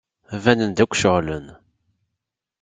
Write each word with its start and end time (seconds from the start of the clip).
Banen-d 0.43 0.77
akk 0.83 0.93
ceɣlen. 1.01 1.47